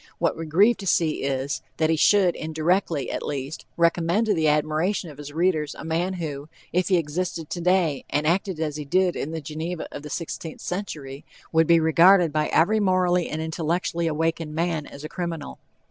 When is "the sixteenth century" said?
10.01-11.23